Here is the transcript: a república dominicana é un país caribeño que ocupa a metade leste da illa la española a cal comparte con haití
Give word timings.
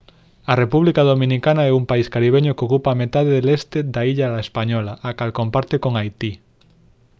a 0.51 0.53
república 0.63 1.01
dominicana 1.11 1.63
é 1.69 1.71
un 1.79 1.85
país 1.91 2.07
caribeño 2.13 2.55
que 2.57 2.65
ocupa 2.67 2.87
a 2.91 2.99
metade 3.03 3.43
leste 3.47 3.79
da 3.93 4.01
illa 4.11 4.33
la 4.33 4.43
española 4.47 4.93
a 5.09 5.11
cal 5.19 5.31
comparte 5.39 5.75
con 5.83 5.93
haití 5.95 6.31